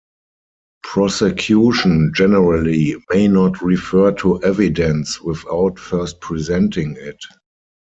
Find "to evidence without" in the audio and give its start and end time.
4.13-5.77